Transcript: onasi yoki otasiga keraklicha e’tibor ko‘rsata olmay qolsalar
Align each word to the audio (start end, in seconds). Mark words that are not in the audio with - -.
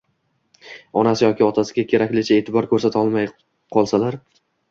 onasi 1.01 1.23
yoki 1.25 1.45
otasiga 1.49 1.83
keraklicha 1.91 2.39
e’tibor 2.39 2.69
ko‘rsata 2.73 3.05
olmay 3.05 3.29
qolsalar 3.77 4.19